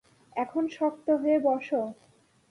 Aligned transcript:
এখন, 0.35 0.63
শক্ত 0.67 1.07
হয়ে 1.11 1.37
বসো। 1.39 1.81